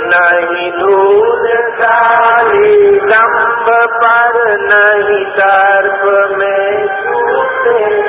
[0.07, 1.47] नहीं धूल
[1.81, 3.65] डाली लंब
[4.03, 6.03] पर, नहीं दर्प
[6.37, 8.01] में छूटे।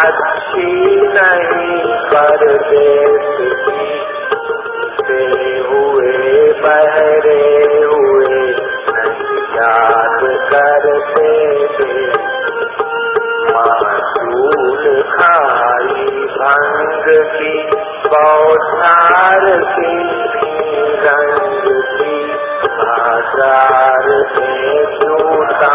[0.05, 3.93] अच्छी नहीं पर देश की।
[5.03, 8.51] से हुए, बहरे हुए
[9.55, 10.19] याद
[10.53, 12.07] करते थे।
[13.53, 17.69] मासूल खाई भंग की,
[18.07, 20.02] बौछार की
[23.32, 25.68] बाजार में जूता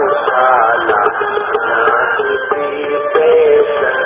[0.00, 1.00] उछाला
[1.62, 1.78] न
[2.18, 3.96] किसी पेशन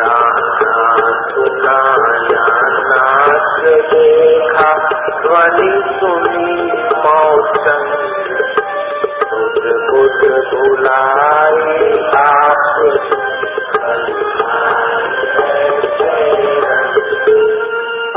[0.00, 0.88] गाना
[1.28, 2.46] सुनाया
[2.88, 4.72] नाच देखा
[5.22, 5.70] ध्वनि
[6.00, 6.50] सुनी
[7.04, 7.86] मौसम
[9.30, 11.92] बुध बुध बुलाई
[12.24, 12.66] आप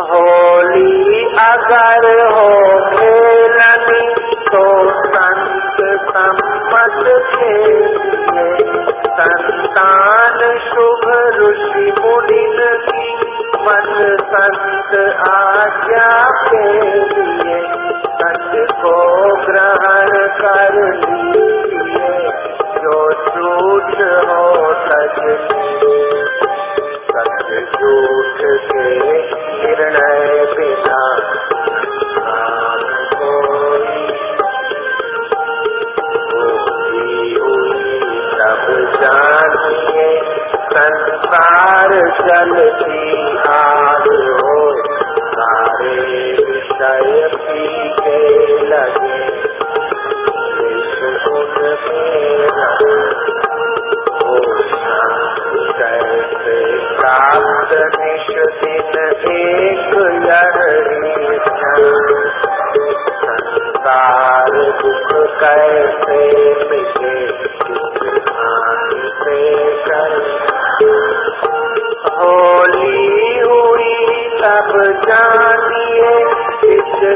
[0.10, 3.07] होली अगर हो
[6.19, 7.09] संत
[7.43, 8.47] के
[9.19, 11.05] संतान शुभ
[11.37, 13.07] ऋषि मुनिन की
[13.67, 13.91] मन
[14.33, 14.95] संत
[15.29, 16.11] आज्ञा
[16.45, 17.61] के लिए
[18.19, 18.53] सच
[18.83, 18.97] को
[19.47, 21.28] ग्रहण कर लीजिए
[47.31, 47.78] विषय पीके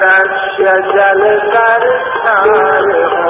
[0.00, 1.22] दृश्य जल
[1.54, 1.82] कर
[2.12, 3.24] सार हो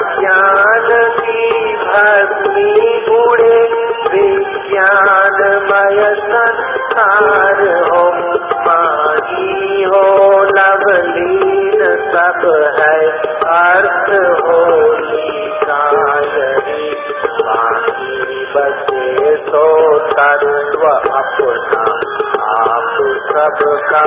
[0.00, 0.88] ज्ञान
[1.18, 1.44] की
[1.82, 2.72] भस्मी
[3.18, 3.58] उड़े
[4.14, 8.02] विज्ञानमय संसार हो
[8.66, 10.02] पानी हो
[10.58, 12.42] लवलीन सब
[12.78, 12.98] है
[13.54, 14.10] अर्थ
[17.40, 19.64] बाकी बसे तो
[20.10, 21.84] तत्व अपना
[22.58, 22.96] आप
[23.30, 24.06] सबका